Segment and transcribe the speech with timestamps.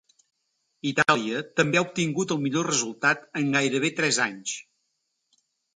[0.91, 4.61] Itàlia també ha obtingut el millor resultat en gairebé tres anys.